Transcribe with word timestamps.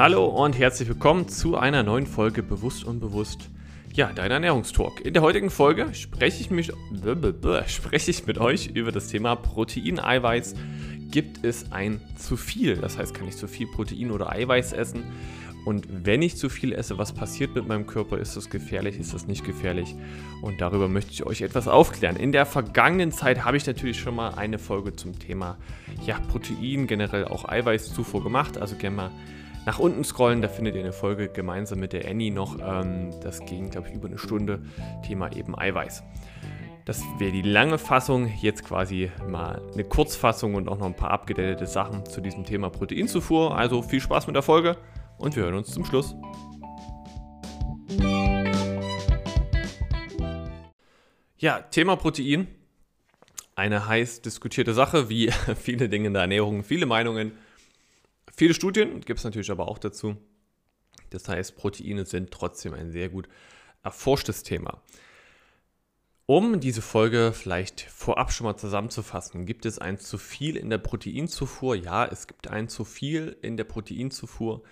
Hallo 0.00 0.24
und 0.24 0.58
herzlich 0.58 0.88
willkommen 0.88 1.28
zu 1.28 1.58
einer 1.58 1.82
neuen 1.82 2.06
Folge 2.06 2.42
Bewusst 2.42 2.84
und 2.84 3.00
Bewusst. 3.00 3.50
Ja, 3.92 4.10
dein 4.14 4.30
Ernährungstalk. 4.30 5.04
In 5.04 5.12
der 5.12 5.20
heutigen 5.20 5.50
Folge 5.50 5.92
spreche 5.92 6.40
ich, 6.40 6.50
mich, 6.50 6.72
spreche 7.66 8.10
ich 8.10 8.26
mit 8.26 8.38
euch 8.38 8.68
über 8.68 8.92
das 8.92 9.08
Thema 9.08 9.36
Proteineiweiß. 9.36 10.54
Gibt 11.10 11.44
es 11.44 11.70
ein 11.70 12.00
zu 12.16 12.38
viel? 12.38 12.76
Das 12.76 12.96
heißt, 12.96 13.12
kann 13.12 13.28
ich 13.28 13.36
zu 13.36 13.46
viel 13.46 13.66
Protein 13.66 14.10
oder 14.10 14.32
Eiweiß 14.32 14.72
essen? 14.72 15.02
Und 15.66 15.86
wenn 15.90 16.22
ich 16.22 16.38
zu 16.38 16.48
viel 16.48 16.72
esse, 16.72 16.96
was 16.96 17.12
passiert 17.12 17.54
mit 17.54 17.68
meinem 17.68 17.86
Körper? 17.86 18.16
Ist 18.16 18.38
das 18.38 18.48
gefährlich? 18.48 18.98
Ist 18.98 19.12
das 19.12 19.26
nicht 19.26 19.44
gefährlich? 19.44 19.94
Und 20.40 20.62
darüber 20.62 20.88
möchte 20.88 21.12
ich 21.12 21.26
euch 21.26 21.42
etwas 21.42 21.68
aufklären. 21.68 22.16
In 22.16 22.32
der 22.32 22.46
vergangenen 22.46 23.12
Zeit 23.12 23.44
habe 23.44 23.58
ich 23.58 23.66
natürlich 23.66 24.00
schon 24.00 24.16
mal 24.16 24.30
eine 24.30 24.58
Folge 24.58 24.96
zum 24.96 25.18
Thema 25.18 25.58
ja, 26.06 26.18
Protein, 26.20 26.86
generell 26.86 27.26
auch 27.26 27.46
Eiweißzufuhr 27.46 28.22
gemacht. 28.24 28.56
Also 28.56 28.76
gerne 28.76 28.96
mal 28.96 29.10
nach 29.66 29.78
unten 29.78 30.04
scrollen, 30.04 30.40
da 30.40 30.48
findet 30.48 30.74
ihr 30.74 30.80
eine 30.80 30.92
Folge 30.92 31.28
gemeinsam 31.28 31.80
mit 31.80 31.92
der 31.92 32.08
Annie 32.08 32.32
noch. 32.32 32.58
Ähm, 32.60 33.10
das 33.22 33.44
ging, 33.44 33.70
glaube 33.70 33.88
ich, 33.88 33.94
über 33.94 34.08
eine 34.08 34.18
Stunde. 34.18 34.62
Thema 35.06 35.30
eben 35.32 35.58
Eiweiß. 35.58 36.02
Das 36.86 37.04
wäre 37.18 37.30
die 37.30 37.42
lange 37.42 37.78
Fassung. 37.78 38.32
Jetzt 38.40 38.64
quasi 38.64 39.10
mal 39.28 39.62
eine 39.72 39.84
Kurzfassung 39.84 40.54
und 40.54 40.68
auch 40.68 40.78
noch 40.78 40.86
ein 40.86 40.96
paar 40.96 41.10
abgedatete 41.10 41.66
Sachen 41.66 42.06
zu 42.06 42.20
diesem 42.20 42.44
Thema 42.44 42.70
Proteinzufuhr. 42.70 43.56
Also 43.56 43.82
viel 43.82 44.00
Spaß 44.00 44.26
mit 44.26 44.34
der 44.34 44.42
Folge 44.42 44.76
und 45.18 45.36
wir 45.36 45.44
hören 45.44 45.54
uns 45.54 45.70
zum 45.70 45.84
Schluss. 45.84 46.16
Ja, 51.38 51.60
Thema 51.60 51.96
Protein. 51.96 52.48
Eine 53.54 53.86
heiß 53.86 54.22
diskutierte 54.22 54.72
Sache, 54.72 55.10
wie 55.10 55.30
viele 55.56 55.90
Dinge 55.90 56.06
in 56.06 56.14
der 56.14 56.22
Ernährung, 56.22 56.64
viele 56.64 56.86
Meinungen, 56.86 57.32
viele 58.40 58.54
Studien 58.54 59.02
gibt 59.02 59.18
es 59.18 59.24
natürlich 59.24 59.50
aber 59.50 59.68
auch 59.68 59.76
dazu. 59.76 60.16
Das 61.10 61.28
heißt, 61.28 61.56
Proteine 61.56 62.06
sind 62.06 62.30
trotzdem 62.30 62.72
ein 62.72 62.90
sehr 62.90 63.10
gut 63.10 63.28
erforschtes 63.82 64.44
Thema. 64.44 64.80
Um 66.24 66.58
diese 66.58 66.80
Folge 66.80 67.34
vielleicht 67.34 67.82
vorab 67.82 68.32
schon 68.32 68.46
mal 68.46 68.56
zusammenzufassen, 68.56 69.44
gibt 69.44 69.66
es 69.66 69.78
ein 69.78 69.98
zu 69.98 70.16
viel 70.16 70.56
in 70.56 70.70
der 70.70 70.78
Proteinzufuhr? 70.78 71.76
Ja, 71.76 72.06
es 72.06 72.26
gibt 72.26 72.48
ein 72.48 72.70
zu 72.70 72.86
viel 72.86 73.36
in 73.42 73.58
der 73.58 73.64
Proteinzufuhr. 73.64 74.62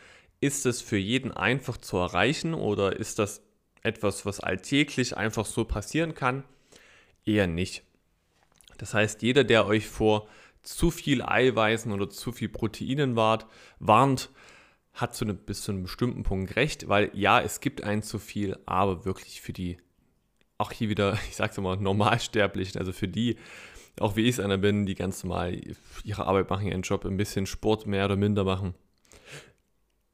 Ist 0.40 0.64
es 0.64 0.80
für 0.80 0.96
jeden 0.96 1.32
einfach 1.32 1.76
zu 1.76 1.98
erreichen 1.98 2.54
oder 2.54 2.96
ist 2.96 3.18
das 3.18 3.42
etwas, 3.82 4.24
was 4.24 4.40
alltäglich 4.40 5.14
einfach 5.14 5.44
so 5.44 5.66
passieren 5.66 6.14
kann? 6.14 6.42
Eher 7.26 7.46
nicht. 7.46 7.82
Das 8.78 8.94
heißt, 8.94 9.20
jeder, 9.20 9.44
der 9.44 9.66
euch 9.66 9.86
vor 9.86 10.26
zu 10.62 10.90
viel 10.90 11.22
Eiweißen 11.22 11.92
oder 11.92 12.08
zu 12.08 12.32
viel 12.32 12.48
Proteinen 12.48 13.16
wart, 13.16 13.46
warnt, 13.78 14.30
hat 14.92 15.14
zu 15.14 15.24
einem, 15.24 15.36
bis 15.38 15.62
zu 15.62 15.72
einem 15.72 15.82
bestimmten 15.82 16.22
Punkt 16.22 16.56
recht, 16.56 16.88
weil 16.88 17.10
ja, 17.14 17.40
es 17.40 17.60
gibt 17.60 17.84
ein 17.84 18.02
zu 18.02 18.18
viel, 18.18 18.58
aber 18.66 19.04
wirklich 19.04 19.40
für 19.40 19.52
die, 19.52 19.78
auch 20.58 20.72
hier 20.72 20.88
wieder, 20.88 21.14
ich 21.28 21.36
sag's 21.36 21.58
mal, 21.58 21.76
Normalsterblichen, 21.76 22.78
also 22.78 22.92
für 22.92 23.08
die, 23.08 23.36
auch 24.00 24.16
wie 24.16 24.22
ich 24.22 24.30
es 24.30 24.40
einer 24.40 24.58
bin, 24.58 24.86
die 24.86 24.94
ganz 24.94 25.24
normal 25.24 25.60
ihre 26.04 26.26
Arbeit 26.26 26.50
machen, 26.50 26.66
ihren 26.66 26.82
Job 26.82 27.04
ein 27.04 27.16
bisschen 27.16 27.46
Sport 27.46 27.86
mehr 27.86 28.04
oder 28.04 28.16
minder 28.16 28.44
machen, 28.44 28.74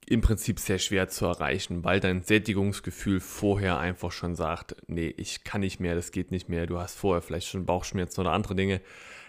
im 0.07 0.21
Prinzip 0.21 0.59
sehr 0.59 0.79
schwer 0.79 1.09
zu 1.09 1.25
erreichen, 1.25 1.83
weil 1.85 2.01
dein 2.01 2.23
Sättigungsgefühl 2.23 3.21
vorher 3.21 3.79
einfach 3.79 4.13
schon 4.13 4.35
sagt, 4.35 4.77
nee, 4.87 5.15
ich 5.17 5.45
kann 5.45 5.63
nicht 5.63 5.81
mehr, 5.81 5.95
das 5.95 6.13
geht 6.13 6.31
nicht 6.31 6.49
mehr, 6.49 6.67
du 6.67 6.79
hast 6.79 6.97
vorher 6.97 7.23
vielleicht 7.23 7.49
schon 7.49 7.65
Bauchschmerzen 7.65 8.21
oder 8.21 8.33
andere 8.33 8.55
Dinge, 8.55 8.81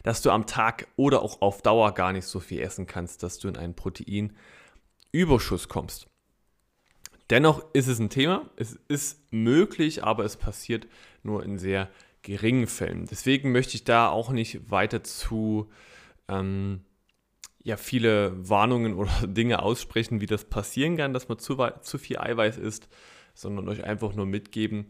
dass 0.05 0.21
du 0.21 0.29
am 0.29 0.45
Tag 0.45 0.87
oder 0.97 1.23
auch 1.23 1.41
auf 1.41 1.63
Dauer 1.63 1.91
gar 1.95 2.13
nicht 2.13 2.27
so 2.27 2.39
viel 2.39 2.61
essen 2.61 2.85
kannst, 2.85 3.23
dass 3.23 3.39
du 3.39 3.47
in 3.47 3.57
einen 3.57 3.73
Proteinüberschuss 3.73 5.67
kommst. 5.67 6.05
Dennoch 7.31 7.65
ist 7.73 7.87
es 7.87 7.97
ein 7.97 8.11
Thema, 8.11 8.47
es 8.55 8.77
ist 8.87 9.19
möglich, 9.33 10.03
aber 10.03 10.23
es 10.23 10.37
passiert 10.37 10.85
nur 11.23 11.43
in 11.43 11.57
sehr 11.57 11.89
geringen 12.21 12.67
Fällen. 12.67 13.07
Deswegen 13.09 13.51
möchte 13.51 13.77
ich 13.77 13.83
da 13.83 14.09
auch 14.09 14.29
nicht 14.29 14.69
weiter 14.69 15.03
zu 15.03 15.71
ähm, 16.27 16.81
ja 17.63 17.75
viele 17.75 18.47
Warnungen 18.47 18.93
oder 18.93 19.11
Dinge 19.25 19.63
aussprechen, 19.63 20.21
wie 20.21 20.27
das 20.27 20.45
passieren 20.45 20.97
kann, 20.97 21.13
dass 21.13 21.29
man 21.29 21.39
zu, 21.39 21.57
zu 21.81 21.97
viel 21.97 22.19
Eiweiß 22.19 22.59
isst, 22.59 22.89
sondern 23.33 23.67
euch 23.69 23.83
einfach 23.83 24.13
nur 24.13 24.27
mitgeben, 24.27 24.85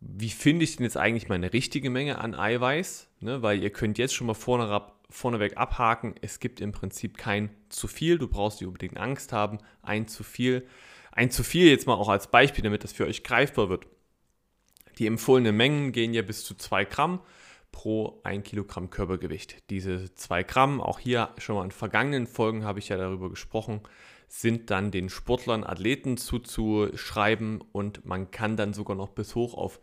wie 0.00 0.30
finde 0.30 0.64
ich 0.64 0.76
denn 0.76 0.84
jetzt 0.84 0.96
eigentlich 0.96 1.28
meine 1.28 1.52
richtige 1.52 1.90
Menge 1.90 2.18
an 2.18 2.34
Eiweiß? 2.34 3.08
Ne, 3.20 3.42
weil 3.42 3.62
ihr 3.62 3.70
könnt 3.70 3.98
jetzt 3.98 4.14
schon 4.14 4.26
mal 4.26 4.34
vorne 4.34 4.82
vorneweg 5.10 5.56
abhaken, 5.56 6.14
es 6.20 6.38
gibt 6.38 6.60
im 6.60 6.72
Prinzip 6.72 7.16
kein 7.16 7.50
zu 7.70 7.88
viel, 7.88 8.18
du 8.18 8.28
brauchst 8.28 8.60
nicht 8.60 8.68
unbedingt 8.68 8.98
Angst 8.98 9.32
haben, 9.32 9.58
ein 9.82 10.06
zu 10.06 10.22
viel. 10.22 10.66
Ein 11.12 11.30
zu 11.30 11.42
viel 11.42 11.66
jetzt 11.66 11.86
mal 11.86 11.94
auch 11.94 12.10
als 12.10 12.30
Beispiel, 12.30 12.62
damit 12.62 12.84
das 12.84 12.92
für 12.92 13.06
euch 13.06 13.24
greifbar 13.24 13.70
wird. 13.70 13.86
Die 14.98 15.06
empfohlenen 15.06 15.56
Mengen 15.56 15.92
gehen 15.92 16.12
ja 16.12 16.22
bis 16.22 16.44
zu 16.44 16.54
2 16.54 16.84
Gramm 16.84 17.20
pro 17.72 18.20
1 18.24 18.44
Kilogramm 18.44 18.90
Körpergewicht. 18.90 19.70
Diese 19.70 20.14
2 20.14 20.42
Gramm, 20.42 20.80
auch 20.80 20.98
hier 20.98 21.30
schon 21.38 21.56
mal 21.56 21.64
in 21.64 21.70
vergangenen 21.70 22.26
Folgen 22.26 22.64
habe 22.64 22.78
ich 22.78 22.88
ja 22.88 22.96
darüber 22.96 23.30
gesprochen, 23.30 23.80
sind 24.28 24.70
dann 24.70 24.90
den 24.90 25.08
Sportlern, 25.08 25.64
Athleten 25.64 26.16
zuzuschreiben 26.16 27.62
und 27.72 28.04
man 28.04 28.30
kann 28.30 28.56
dann 28.56 28.74
sogar 28.74 28.96
noch 28.96 29.08
bis 29.08 29.34
hoch 29.34 29.54
auf 29.54 29.80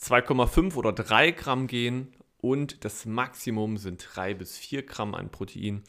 2,5 0.00 0.76
oder 0.76 0.92
3 0.92 1.32
Gramm 1.32 1.66
gehen 1.66 2.14
und 2.40 2.84
das 2.84 3.04
Maximum 3.04 3.76
sind 3.76 4.06
3 4.14 4.34
bis 4.34 4.56
4 4.56 4.86
Gramm 4.86 5.14
an 5.14 5.30
Protein. 5.30 5.82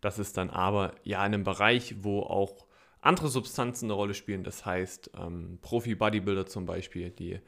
Das 0.00 0.18
ist 0.18 0.36
dann 0.36 0.50
aber 0.50 0.94
ja 1.02 1.18
in 1.26 1.34
einem 1.34 1.44
Bereich, 1.44 1.96
wo 2.02 2.20
auch 2.20 2.66
andere 3.00 3.28
Substanzen 3.28 3.86
eine 3.86 3.94
Rolle 3.94 4.14
spielen. 4.14 4.44
Das 4.44 4.64
heißt, 4.64 5.10
ähm, 5.18 5.58
Profi-Bodybuilder 5.62 6.46
zum 6.46 6.66
Beispiel, 6.66 7.10
die 7.10 7.40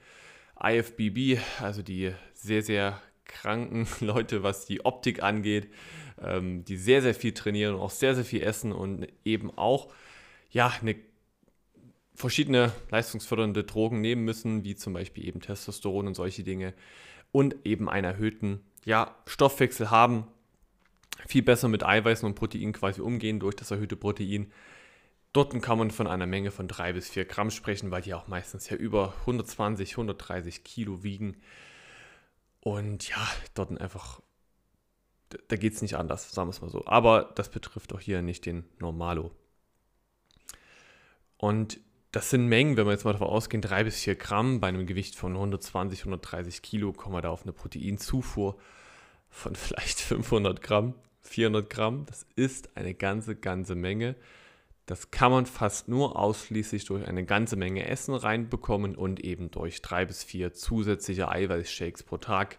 IFBB, 0.61 1.41
also 1.61 1.83
die 1.83 2.13
sehr, 2.35 2.63
sehr 2.63 3.01
kranken 3.25 3.87
Leute, 4.01 4.43
was 4.43 4.67
die 4.67 4.85
Optik 4.85 5.23
angeht, 5.23 5.71
ähm, 6.21 6.65
die 6.65 6.77
sehr, 6.77 7.03
sehr 7.03 7.15
viel 7.15 7.33
trainieren 7.33 7.75
und 7.75 7.81
auch 7.81 7.91
sehr, 7.91 8.15
sehr 8.15 8.25
viel 8.25 8.43
essen 8.43 8.73
und 8.73 9.07
eben 9.25 9.57
auch 9.57 9.89
ja, 10.51 10.73
eine 10.81 10.97
verschiedene 12.15 12.73
leistungsfördernde 12.91 13.65
Drogen 13.65 14.01
nehmen 14.01 14.25
müssen, 14.25 14.65
wie 14.65 14.75
zum 14.75 14.93
Beispiel 14.93 15.27
eben 15.27 15.41
Testosteron 15.41 16.09
und 16.09 16.15
solche 16.15 16.43
Dinge 16.43 16.75
und 17.31 17.55
eben 17.65 17.89
einen 17.89 18.05
erhöhten 18.05 18.61
ja, 18.85 19.15
Stoffwechsel 19.27 19.91
haben, 19.91 20.27
viel 21.27 21.43
besser 21.43 21.69
mit 21.69 21.85
Eiweißen 21.85 22.27
und 22.27 22.35
Protein 22.35 22.73
quasi 22.73 23.01
umgehen 23.01 23.41
durch 23.41 23.55
das 23.55 23.71
erhöhte 23.71 23.97
Protein. 23.97 24.53
Dort 25.33 25.61
kann 25.63 25.79
man 25.79 25.91
von 25.91 26.07
einer 26.07 26.27
Menge 26.27 26.51
von 26.51 26.69
3 26.69 26.95
bis 26.95 27.09
4 27.11 27.27
Gramm 27.27 27.51
sprechen, 27.51 27.91
weil 27.91 28.03
die 28.03 28.15
auch 28.15 28.29
meistens 28.29 28.69
ja 28.69 28.77
über 28.77 29.15
120, 29.21 29.93
130 29.93 30.65
Kilo 30.65 31.03
wiegen. 31.03 31.37
Und 32.61 33.09
ja, 33.09 33.29
dort 33.55 33.79
einfach, 33.81 34.21
da 35.49 35.57
geht 35.57 35.75
es 35.75 35.83
nicht 35.83 35.97
anders, 35.97 36.33
sagen 36.33 36.49
wir 36.49 36.53
es 36.53 36.61
mal 36.61 36.71
so. 36.71 36.87
Aber 36.87 37.33
das 37.35 37.51
betrifft 37.51 37.93
auch 37.93 38.01
hier 38.01 38.23
nicht 38.23 38.47
den 38.47 38.65
Normalo. 38.79 39.33
Und 41.39 41.81
das 42.13 42.31
sind 42.31 42.47
Mengen, 42.47 42.77
wenn 42.77 42.87
wir 42.87 42.93
jetzt 42.93 43.05
mal 43.05 43.13
davon 43.13 43.29
ausgehen, 43.29 43.63
3 43.63 43.85
bis 43.85 44.01
4 44.01 44.17
Gramm 44.17 44.61
bei 44.61 44.69
einem 44.69 44.87
Gewicht 44.87 45.15
von 45.15 45.35
120, 45.35 46.01
130 46.01 46.63
Kilo, 46.63 46.93
kommen 46.93 47.15
wir 47.15 47.23
da 47.23 47.31
auf 47.31 47.43
eine 47.43 47.53
Proteinzufuhr 47.53 48.59
von 49.31 49.55
vielleicht 49.57 50.01
500 50.01 50.61
Gramm, 50.63 50.95
400 51.23 51.71
Gramm. 51.71 52.07
Das 52.07 52.27
ist 52.35 52.77
eine 52.77 52.95
ganze, 52.95 53.37
ganze 53.37 53.75
Menge. 53.75 54.17
Das 54.87 55.11
kann 55.11 55.31
man 55.31 55.45
fast 55.45 55.89
nur 55.89 56.19
ausschließlich 56.19 56.87
durch 56.87 57.07
eine 57.07 57.25
ganze 57.27 57.57
Menge 57.57 57.87
Essen 57.87 58.15
reinbekommen 58.15 58.97
und 58.97 59.21
eben 59.21 59.51
durch 59.51 59.83
drei 59.83 60.07
bis 60.07 60.25
vier 60.25 60.55
zusätzliche 60.55 61.29
Eiweißshakes 61.29 62.05
pro 62.05 62.17
Tag, 62.17 62.59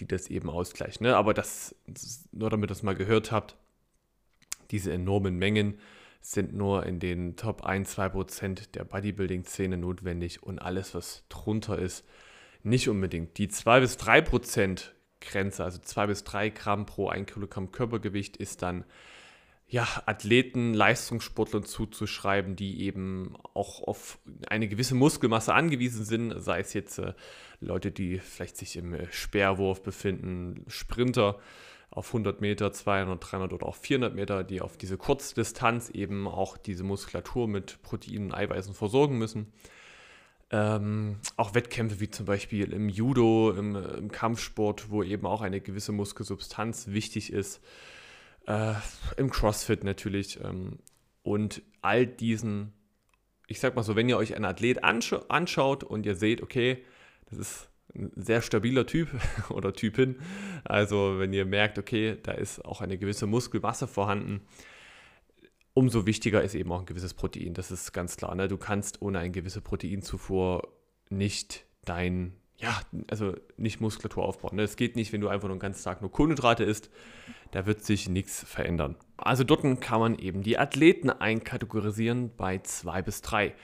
die 0.00 0.08
das 0.08 0.26
eben 0.26 0.50
ausgleichen. 0.50 1.06
Ne? 1.06 1.16
Aber 1.16 1.32
das, 1.32 1.76
nur 2.32 2.50
damit 2.50 2.66
ihr 2.68 2.74
das 2.74 2.82
mal 2.82 2.96
gehört 2.96 3.30
habt, 3.30 3.54
diese 4.72 4.92
enormen 4.92 5.38
Mengen 5.38 5.78
sind 6.20 6.54
nur 6.54 6.84
in 6.86 7.00
den 7.00 7.36
Top 7.36 7.66
1-2% 7.66 8.72
der 8.72 8.84
Bodybuilding-Szene 8.84 9.76
notwendig 9.76 10.42
und 10.42 10.58
alles, 10.58 10.94
was 10.94 11.24
drunter 11.28 11.78
ist, 11.78 12.04
nicht 12.62 12.88
unbedingt. 12.88 13.38
Die 13.38 13.48
2 13.48 13.80
bis 13.80 13.98
3% 13.98 14.90
Grenze, 15.20 15.64
also 15.64 15.78
2 15.78 16.06
bis 16.06 16.24
3 16.24 16.50
Gramm 16.50 16.86
pro 16.86 17.08
1 17.08 17.32
Kilogramm 17.32 17.72
Körpergewicht, 17.72 18.36
ist 18.36 18.62
dann 18.62 18.84
ja, 19.70 19.86
Athleten, 20.06 20.74
Leistungssportlern 20.74 21.62
zuzuschreiben, 21.62 22.56
die 22.56 22.82
eben 22.82 23.34
auch 23.54 23.82
auf 23.84 24.18
eine 24.48 24.66
gewisse 24.66 24.96
Muskelmasse 24.96 25.54
angewiesen 25.54 26.04
sind, 26.04 26.34
sei 26.38 26.58
es 26.58 26.72
jetzt 26.72 26.98
äh, 26.98 27.14
Leute, 27.60 27.92
die 27.92 28.18
vielleicht 28.18 28.56
sich 28.56 28.76
im 28.76 28.94
äh, 28.94 29.06
Speerwurf 29.12 29.82
befinden, 29.82 30.64
Sprinter 30.66 31.38
auf 31.90 32.08
100 32.08 32.40
Meter, 32.40 32.72
200, 32.72 33.32
300 33.32 33.52
oder 33.52 33.66
auch 33.66 33.74
400 33.74 34.14
Meter, 34.14 34.44
die 34.44 34.60
auf 34.60 34.76
diese 34.76 34.96
Kurzdistanz 34.96 35.90
eben 35.90 36.28
auch 36.28 36.56
diese 36.56 36.84
Muskulatur 36.84 37.48
mit 37.48 37.82
Proteinen 37.82 38.26
und 38.26 38.34
Eiweißen 38.34 38.74
versorgen 38.74 39.18
müssen. 39.18 39.52
Ähm, 40.52 41.18
auch 41.36 41.54
Wettkämpfe 41.54 42.00
wie 42.00 42.10
zum 42.10 42.26
Beispiel 42.26 42.72
im 42.72 42.88
Judo, 42.88 43.52
im, 43.52 43.76
im 43.76 44.10
Kampfsport, 44.10 44.90
wo 44.90 45.02
eben 45.02 45.26
auch 45.26 45.42
eine 45.42 45.60
gewisse 45.60 45.92
Muskelsubstanz 45.92 46.88
wichtig 46.88 47.32
ist 47.32 47.60
äh, 48.46 48.74
im 49.16 49.30
CrossFit 49.30 49.84
natürlich. 49.84 50.40
Ähm, 50.42 50.78
und 51.22 51.62
all 51.82 52.06
diesen 52.06 52.72
ich 53.50 53.58
sag 53.58 53.74
mal 53.74 53.82
so, 53.82 53.96
wenn 53.96 54.08
ihr 54.08 54.16
euch 54.16 54.36
einen 54.36 54.44
Athlet 54.44 54.84
anschaut 54.84 55.82
und 55.82 56.06
ihr 56.06 56.14
seht, 56.14 56.40
okay, 56.40 56.84
das 57.28 57.38
ist 57.38 57.69
ein 57.94 58.10
sehr 58.16 58.42
stabiler 58.42 58.86
Typ 58.86 59.08
oder 59.50 59.72
Typin, 59.72 60.16
also 60.64 61.18
wenn 61.18 61.32
ihr 61.32 61.44
merkt, 61.44 61.78
okay, 61.78 62.16
da 62.22 62.32
ist 62.32 62.64
auch 62.64 62.80
eine 62.80 62.98
gewisse 62.98 63.26
Muskelmasse 63.26 63.86
vorhanden, 63.86 64.42
umso 65.74 66.06
wichtiger 66.06 66.42
ist 66.42 66.54
eben 66.54 66.72
auch 66.72 66.80
ein 66.80 66.86
gewisses 66.86 67.14
Protein. 67.14 67.54
Das 67.54 67.70
ist 67.70 67.92
ganz 67.92 68.16
klar. 68.16 68.34
Ne? 68.34 68.48
Du 68.48 68.56
kannst 68.56 69.02
ohne 69.02 69.18
eine 69.18 69.30
gewisse 69.30 69.60
Proteinzufuhr 69.60 70.68
nicht 71.08 71.64
dein, 71.84 72.34
ja, 72.58 72.80
also 73.08 73.34
nicht 73.56 73.80
Muskulatur 73.80 74.24
aufbauen. 74.24 74.56
Ne? 74.56 74.62
Es 74.62 74.76
geht 74.76 74.96
nicht, 74.96 75.12
wenn 75.12 75.20
du 75.20 75.28
einfach 75.28 75.48
nur 75.48 75.56
den 75.56 75.60
ganzen 75.60 75.84
Tag 75.84 76.00
nur 76.00 76.10
Kohlenhydrate 76.10 76.64
isst. 76.64 76.90
Da 77.52 77.66
wird 77.66 77.84
sich 77.84 78.08
nichts 78.08 78.44
verändern. 78.44 78.96
Also 79.16 79.42
dort 79.44 79.80
kann 79.80 80.00
man 80.00 80.18
eben 80.18 80.42
die 80.42 80.58
Athleten 80.58 81.10
einkategorisieren 81.10 82.36
bei 82.36 82.58
2 82.58 83.02
bis 83.02 83.22
3. 83.22 83.54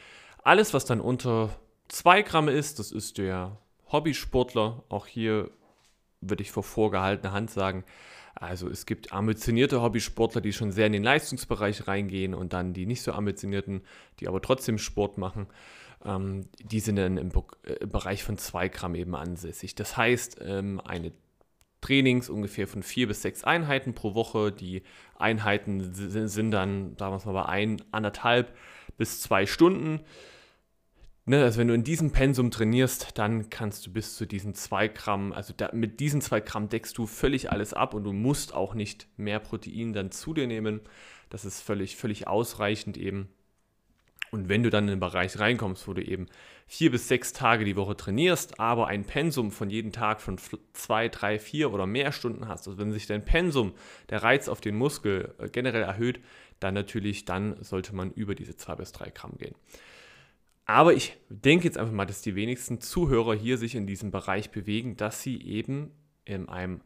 Alles, 0.42 0.74
was 0.74 0.84
dann 0.84 1.00
unter 1.00 1.50
2 1.88 2.22
Gramm 2.22 2.48
ist, 2.48 2.78
das 2.78 2.92
ist 2.92 3.18
der 3.18 3.58
Hobbysportler. 3.92 4.84
Auch 4.88 5.06
hier 5.06 5.50
würde 6.20 6.42
ich 6.42 6.50
vor 6.50 6.62
vorgehaltener 6.62 7.32
Hand 7.32 7.50
sagen, 7.50 7.84
also 8.34 8.68
es 8.68 8.84
gibt 8.84 9.12
ambitionierte 9.12 9.80
Hobbysportler, 9.80 10.40
die 10.40 10.52
schon 10.52 10.70
sehr 10.70 10.86
in 10.86 10.92
den 10.92 11.02
Leistungsbereich 11.02 11.88
reingehen 11.88 12.34
und 12.34 12.52
dann 12.52 12.74
die 12.74 12.86
nicht 12.86 13.02
so 13.02 13.12
ambitionierten, 13.12 13.82
die 14.20 14.28
aber 14.28 14.42
trotzdem 14.42 14.78
Sport 14.78 15.16
machen, 15.16 15.46
ähm, 16.04 16.48
die 16.62 16.80
sind 16.80 16.96
dann 16.96 17.16
im, 17.16 17.30
äh, 17.64 17.72
im, 17.74 17.90
Bereich 17.90 18.22
von 18.22 18.36
2 18.36 18.68
Gramm 18.68 18.94
eben 18.94 19.14
ansässig. 19.14 19.74
Das 19.74 19.96
heißt, 19.96 20.38
ähm, 20.42 20.80
eine 20.84 21.12
Trainings 21.80 22.28
ungefähr 22.28 22.66
von 22.66 22.82
vier 22.82 23.06
bis 23.06 23.22
sechs 23.22 23.44
Einheiten 23.44 23.94
pro 23.94 24.14
Woche. 24.14 24.52
Die 24.52 24.82
Einheiten 25.14 25.94
sind 25.94 26.50
dann, 26.50 26.96
sagen 26.96 27.12
wir 27.12 27.16
es 27.16 27.24
mal, 27.24 27.32
bei 27.32 27.46
ein, 27.46 27.82
anderthalb 27.92 28.54
bis 28.98 29.20
zwei 29.20 29.46
Stunden. 29.46 30.00
Ne, 31.28 31.42
also 31.42 31.58
wenn 31.58 31.66
du 31.66 31.74
in 31.74 31.82
diesem 31.82 32.12
Pensum 32.12 32.52
trainierst, 32.52 33.18
dann 33.18 33.50
kannst 33.50 33.84
du 33.84 33.92
bis 33.92 34.14
zu 34.14 34.26
diesen 34.26 34.54
2 34.54 34.86
Gramm, 34.88 35.32
also 35.32 35.52
da, 35.56 35.70
mit 35.72 35.98
diesen 35.98 36.20
2 36.20 36.40
Gramm 36.40 36.68
deckst 36.68 36.96
du 36.96 37.06
völlig 37.06 37.50
alles 37.50 37.74
ab 37.74 37.94
und 37.94 38.04
du 38.04 38.12
musst 38.12 38.54
auch 38.54 38.74
nicht 38.74 39.08
mehr 39.16 39.40
Protein 39.40 39.92
dann 39.92 40.12
zu 40.12 40.34
dir 40.34 40.46
nehmen. 40.46 40.80
Das 41.28 41.44
ist 41.44 41.62
völlig, 41.62 41.96
völlig 41.96 42.28
ausreichend 42.28 42.96
eben. 42.96 43.28
Und 44.30 44.48
wenn 44.48 44.62
du 44.62 44.70
dann 44.70 44.84
in 44.84 44.90
den 44.90 45.00
Bereich 45.00 45.36
reinkommst, 45.36 45.88
wo 45.88 45.94
du 45.94 46.02
eben 46.02 46.26
vier 46.68 46.92
bis 46.92 47.08
sechs 47.08 47.32
Tage 47.32 47.64
die 47.64 47.74
Woche 47.74 47.96
trainierst, 47.96 48.60
aber 48.60 48.86
ein 48.86 49.04
Pensum 49.04 49.50
von 49.50 49.68
jedem 49.68 49.90
Tag 49.90 50.20
von 50.20 50.38
zwei, 50.74 51.08
drei, 51.08 51.40
vier 51.40 51.72
oder 51.72 51.86
mehr 51.86 52.12
Stunden 52.12 52.46
hast, 52.46 52.68
also 52.68 52.78
wenn 52.78 52.92
sich 52.92 53.08
dein 53.08 53.24
Pensum, 53.24 53.74
der 54.10 54.22
Reiz 54.22 54.46
auf 54.48 54.60
den 54.60 54.76
Muskel 54.76 55.34
äh, 55.38 55.48
generell 55.48 55.82
erhöht, 55.82 56.20
dann 56.60 56.74
natürlich, 56.74 57.24
dann 57.24 57.60
sollte 57.64 57.96
man 57.96 58.12
über 58.12 58.36
diese 58.36 58.56
zwei 58.56 58.76
bis 58.76 58.92
drei 58.92 59.10
Gramm 59.10 59.36
gehen. 59.38 59.56
Aber 60.66 60.92
ich 60.92 61.16
denke 61.28 61.64
jetzt 61.64 61.78
einfach 61.78 61.92
mal, 61.92 62.06
dass 62.06 62.22
die 62.22 62.34
wenigsten 62.34 62.80
Zuhörer 62.80 63.34
hier 63.34 63.56
sich 63.56 63.76
in 63.76 63.86
diesem 63.86 64.10
Bereich 64.10 64.50
bewegen, 64.50 64.96
dass 64.96 65.22
sie 65.22 65.40
eben 65.40 65.92
in 66.24 66.48
einem 66.48 66.80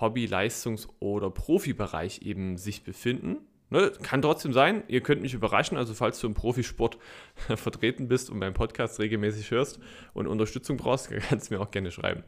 Hobby-, 0.00 0.26
Leistungs- 0.26 0.88
oder 1.00 1.30
Profibereich 1.30 2.22
eben 2.22 2.56
sich 2.56 2.82
befinden. 2.82 3.36
Ne, 3.68 3.92
kann 4.00 4.22
trotzdem 4.22 4.52
sein, 4.52 4.84
ihr 4.86 5.00
könnt 5.00 5.22
mich 5.22 5.34
überraschen, 5.34 5.76
also 5.76 5.92
falls 5.92 6.20
du 6.20 6.28
im 6.28 6.34
Profisport 6.34 6.98
vertreten 7.56 8.06
bist 8.06 8.30
und 8.30 8.38
meinen 8.38 8.54
Podcast 8.54 9.00
regelmäßig 9.00 9.50
hörst 9.50 9.80
und 10.14 10.28
Unterstützung 10.28 10.76
brauchst, 10.76 11.10
kannst 11.28 11.50
du 11.50 11.54
mir 11.54 11.60
auch 11.60 11.72
gerne 11.72 11.90
schreiben. 11.90 12.22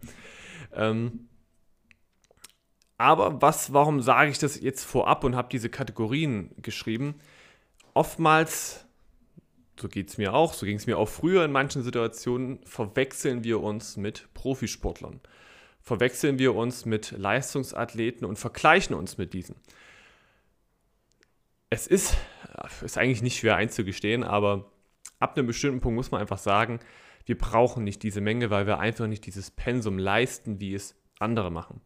Ähm, 0.75 1.29
aber 2.97 3.41
was, 3.41 3.73
warum 3.73 4.03
sage 4.03 4.33
ich 4.33 4.39
das 4.39 4.61
jetzt 4.61 4.83
vorab 4.83 5.23
und 5.23 5.37
habe 5.37 5.49
diese 5.49 5.71
Kategorien 5.71 6.51
geschrieben? 6.61 7.21
Oftmals 7.95 8.88
so 9.81 9.89
geht 9.89 10.09
es 10.09 10.19
mir 10.19 10.35
auch, 10.35 10.53
so 10.55 10.67
ging 10.67 10.77
es 10.77 10.87
mir 10.87 10.99
auch 10.99 11.09
früher 11.09 11.45
in 11.45 11.53
manchen 11.53 11.83
Situationen, 11.83 12.61
verwechseln 12.65 13.45
wir 13.45 13.61
uns 13.61 13.97
mit 13.97 14.33
Profisportlern. 14.35 15.21
Verwechseln 15.81 16.39
wir 16.39 16.55
uns 16.55 16.85
mit 16.85 17.13
Leistungsathleten 17.13 18.27
und 18.27 18.39
vergleichen 18.39 18.95
uns 18.95 19.19
mit 19.19 19.33
diesen. 19.33 19.57
Es 21.71 21.87
ist, 21.87 22.17
ist 22.83 22.99
eigentlich 22.99 23.23
nicht 23.23 23.39
schwer 23.39 23.57
einzugestehen, 23.57 24.25
aber 24.25 24.71
ab 25.19 25.37
einem 25.37 25.47
bestimmten 25.47 25.81
Punkt 25.81 25.97
muss 25.97 26.11
man 26.11 26.21
einfach 26.21 26.39
sagen, 26.39 26.81
wir 27.27 27.37
brauchen 27.37 27.85
nicht 27.85 28.03
diese 28.03 28.21
Menge, 28.21 28.51
weil 28.51 28.67
wir 28.67 28.79
einfach 28.79 29.07
nicht 29.07 29.27
dieses 29.27 29.51
Pensum 29.51 29.99
leisten, 29.99 30.61
wie 30.61 30.75
es 30.75 30.95
andere 31.19 31.51
machen. 31.51 31.81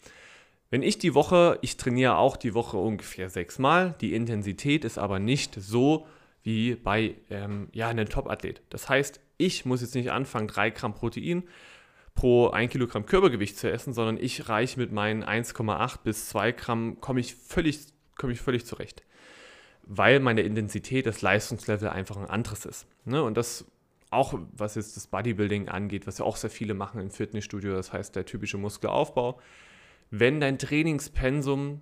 Wenn 0.70 0.82
ich 0.82 0.98
die 0.98 1.14
Woche, 1.14 1.58
ich 1.62 1.76
trainiere 1.76 2.16
auch 2.16 2.36
die 2.36 2.54
Woche 2.54 2.78
ungefähr 2.78 3.28
sechsmal, 3.28 3.94
die 4.00 4.14
Intensität 4.14 4.84
ist 4.84 4.98
aber 4.98 5.18
nicht 5.18 5.54
so, 5.54 6.06
wie 6.42 6.74
bei 6.74 7.16
ähm, 7.30 7.68
ja, 7.72 7.88
einem 7.88 8.08
Top-Athlet. 8.08 8.62
Das 8.70 8.88
heißt, 8.88 9.20
ich 9.36 9.64
muss 9.64 9.80
jetzt 9.80 9.94
nicht 9.94 10.10
anfangen, 10.10 10.48
3 10.48 10.70
Gramm 10.70 10.94
Protein 10.94 11.44
pro 12.14 12.48
1 12.48 12.70
Kilogramm 12.72 13.06
Körpergewicht 13.06 13.56
zu 13.56 13.70
essen, 13.70 13.92
sondern 13.92 14.18
ich 14.18 14.48
reiche 14.48 14.78
mit 14.78 14.92
meinen 14.92 15.24
1,8 15.24 16.00
bis 16.04 16.28
2 16.28 16.52
Gramm, 16.52 17.00
komme 17.00 17.20
ich, 17.20 17.34
völlig, 17.34 17.80
komm 18.16 18.30
ich 18.30 18.40
völlig 18.40 18.66
zurecht. 18.66 19.02
Weil 19.84 20.20
meine 20.20 20.42
Intensität, 20.42 21.06
das 21.06 21.22
Leistungslevel 21.22 21.88
einfach 21.88 22.16
ein 22.16 22.28
anderes 22.28 22.66
ist. 22.66 22.86
Ne? 23.04 23.22
Und 23.22 23.36
das 23.36 23.64
auch, 24.10 24.38
was 24.52 24.74
jetzt 24.74 24.96
das 24.96 25.06
Bodybuilding 25.06 25.68
angeht, 25.68 26.06
was 26.06 26.18
ja 26.18 26.24
auch 26.24 26.36
sehr 26.36 26.50
viele 26.50 26.74
machen 26.74 27.00
im 27.00 27.10
Fitnessstudio, 27.10 27.72
das 27.72 27.92
heißt 27.92 28.14
der 28.14 28.26
typische 28.26 28.58
Muskelaufbau. 28.58 29.40
Wenn 30.10 30.38
dein 30.38 30.58
Trainingspensum, 30.58 31.80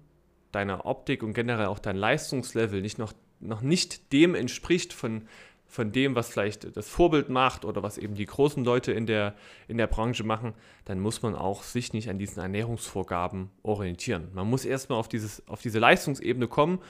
deiner 0.53 0.87
Optik 0.87 1.23
und 1.23 1.33
generell 1.33 1.67
auch 1.67 1.81
dein 1.81 1.97
Leistungslevel 1.97 2.81
nicht 2.83 2.99
noch 2.99 3.13
noch 3.41 3.63
nicht 3.63 4.13
dem 4.13 4.35
entspricht 4.35 4.93
von, 4.93 5.23
von 5.67 5.93
dem, 5.93 6.15
was 6.15 6.31
vielleicht 6.31 6.77
das 6.77 6.89
Vorbild 6.89 7.29
macht 7.29 7.65
oder 7.65 7.83
was 7.83 7.97
eben 7.97 8.15
die 8.15 8.27
großen 8.27 8.65
Leute 8.65 8.93
in 8.93 9.07
der, 9.07 9.35
in 9.69 9.79
der 9.79 9.87
Branche 9.87 10.25
machen, 10.25 10.55
dann 10.85 11.01
muss 11.01 11.23
man 11.23 11.35
auch 11.35 11.63
sich 11.63 11.93
nicht 11.93 12.11
an 12.11 12.19
diesen 12.19 12.43
Ernährungsvorgaben 12.43 13.51
orientieren. 13.63 14.29
Man 14.35 14.49
muss 14.49 14.65
erstmal 14.65 14.99
auf, 14.99 15.09
auf 15.47 15.63
diese 15.63 15.79
Leistungsebene 15.79 16.49
kommen. 16.49 16.81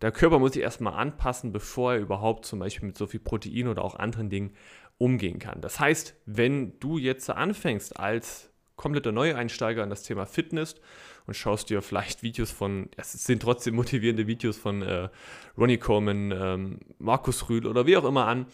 Der 0.00 0.10
Körper 0.10 0.38
muss 0.38 0.54
sich 0.54 0.62
erstmal 0.62 0.94
anpassen, 0.94 1.52
bevor 1.52 1.94
er 1.94 2.00
überhaupt 2.00 2.46
zum 2.46 2.58
Beispiel 2.58 2.88
mit 2.88 2.96
so 2.96 3.06
viel 3.06 3.20
Protein 3.20 3.68
oder 3.68 3.84
auch 3.84 3.96
anderen 3.96 4.30
Dingen 4.30 4.52
umgehen 4.96 5.38
kann. 5.38 5.60
Das 5.60 5.78
heißt, 5.78 6.14
wenn 6.26 6.78
du 6.80 6.98
jetzt 6.98 7.28
anfängst 7.30 7.98
als 7.98 8.49
kompletter 8.80 9.12
Neueinsteiger 9.12 9.84
in 9.84 9.90
das 9.90 10.04
Thema 10.04 10.24
Fitness 10.24 10.74
und 11.26 11.34
schaust 11.34 11.68
dir 11.68 11.82
vielleicht 11.82 12.22
Videos 12.22 12.50
von, 12.50 12.88
es 12.96 13.12
sind 13.12 13.42
trotzdem 13.42 13.74
motivierende 13.74 14.26
Videos 14.26 14.56
von 14.56 14.80
äh, 14.80 15.10
Ronnie 15.58 15.76
Coleman, 15.76 16.32
ähm, 16.32 16.78
Markus 16.98 17.50
Rühl 17.50 17.66
oder 17.66 17.86
wie 17.86 17.98
auch 17.98 18.06
immer 18.06 18.26
an, 18.26 18.46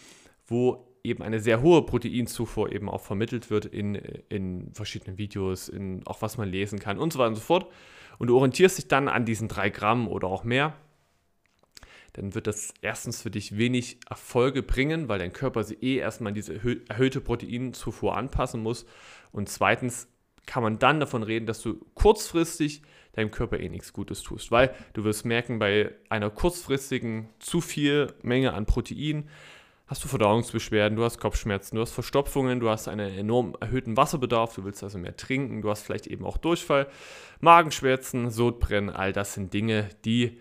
wo 0.49 0.89
eben 1.05 1.23
eine 1.23 1.39
sehr 1.39 1.63
hohe 1.63 1.87
Proteinzufuhr 1.87 2.73
eben 2.73 2.89
auch 2.89 3.03
vermittelt 3.03 3.51
wird 3.51 3.67
in, 3.67 3.95
in 3.95 4.73
verschiedenen 4.75 5.17
Videos, 5.17 5.69
in 5.69 6.05
auch 6.09 6.23
was 6.23 6.39
man 6.39 6.49
lesen 6.49 6.81
kann 6.81 6.99
und 6.99 7.13
so 7.13 7.21
weiter 7.21 7.29
und 7.29 7.35
so 7.37 7.43
fort. 7.43 7.71
Und 8.19 8.27
du 8.27 8.37
orientierst 8.37 8.79
dich 8.79 8.89
dann 8.89 9.07
an 9.07 9.27
diesen 9.27 9.47
drei 9.47 9.71
Gramm 9.71 10.09
oder 10.09 10.27
auch 10.27 10.43
mehr, 10.43 10.75
dann 12.15 12.35
wird 12.35 12.49
das 12.49 12.75
erstens 12.81 13.23
für 13.23 13.31
dich 13.31 13.59
wenig 13.59 14.01
Erfolge 14.09 14.65
bringen, 14.65 15.09
weil 15.09 15.21
dein 15.21 15.33
Körper 15.33 15.63
sich 15.63 15.81
eh 15.85 15.99
erstmal 15.99 16.33
diese 16.33 16.55
erhöhte 16.55 17.21
Proteinzufuhr 17.21 18.17
anpassen 18.17 18.63
muss. 18.63 18.87
Und 19.31 19.49
zweitens 19.51 20.09
kann 20.47 20.63
man 20.63 20.79
dann 20.79 21.01
davon 21.01 21.23
reden, 21.23 21.47
dass 21.47 21.61
du 21.61 21.85
kurzfristig 21.95 22.83
deinem 23.13 23.31
Körper 23.31 23.59
eh 23.59 23.69
nichts 23.69 23.93
Gutes 23.93 24.23
tust. 24.23 24.51
Weil 24.51 24.75
du 24.93 25.05
wirst 25.05 25.25
merken, 25.25 25.59
bei 25.59 25.93
einer 26.09 26.31
kurzfristigen 26.31 27.29
zu 27.39 27.61
viel 27.61 28.13
Menge 28.23 28.53
an 28.53 28.67
Protein 28.67 29.29
hast 29.87 30.03
du 30.03 30.09
Verdauungsbeschwerden, 30.09 30.97
du 30.97 31.05
hast 31.05 31.19
Kopfschmerzen, 31.19 31.77
du 31.77 31.83
hast 31.83 31.93
Verstopfungen, 31.93 32.59
du 32.59 32.69
hast 32.69 32.89
einen 32.89 33.17
enorm 33.17 33.57
erhöhten 33.61 33.97
Wasserbedarf, 33.97 34.55
du 34.55 34.65
willst 34.65 34.83
also 34.83 34.99
mehr 34.99 35.17
trinken, 35.17 35.63
du 35.63 35.71
hast 35.71 35.83
vielleicht 35.83 36.09
eben 36.09 36.25
auch 36.25 36.39
Durchfall, 36.39 36.89
Magenschmerzen, 37.41 38.31
Sodbrennen, 38.31 38.91
all 38.91 39.13
das 39.13 39.35
sind 39.35 39.55
Dinge, 39.55 39.89
die 40.05 40.39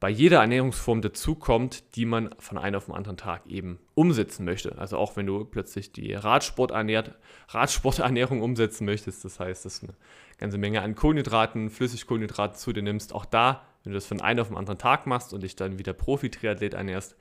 bei 0.00 0.10
jeder 0.10 0.40
Ernährungsform 0.40 1.02
dazukommt, 1.02 1.96
die 1.96 2.04
man 2.04 2.30
von 2.38 2.56
einem 2.56 2.76
auf 2.76 2.84
den 2.84 2.94
anderen 2.94 3.16
Tag 3.16 3.46
eben 3.48 3.80
umsetzen 3.94 4.44
möchte. 4.44 4.78
Also 4.78 4.96
auch 4.96 5.16
wenn 5.16 5.26
du 5.26 5.44
plötzlich 5.44 5.92
die 5.92 6.14
Radsporternährung 7.48 8.40
umsetzen 8.42 8.84
möchtest, 8.84 9.24
das 9.24 9.40
heißt, 9.40 9.64
dass 9.64 9.80
du 9.80 9.86
eine 9.86 9.96
ganze 10.38 10.58
Menge 10.58 10.82
an 10.82 10.94
Kohlenhydraten, 10.94 11.70
Flüssigkohlenhydraten 11.70 12.56
zu 12.56 12.72
dir 12.72 12.82
nimmst, 12.82 13.12
auch 13.12 13.24
da, 13.24 13.64
wenn 13.82 13.92
du 13.92 13.96
das 13.96 14.06
von 14.06 14.20
einem 14.20 14.40
auf 14.40 14.48
den 14.48 14.56
anderen 14.56 14.78
Tag 14.78 15.06
machst 15.06 15.32
und 15.34 15.42
dich 15.42 15.56
dann 15.56 15.78
wieder 15.78 15.94
Profi-Triathlet 15.94 16.74
ernährst, 16.74 17.16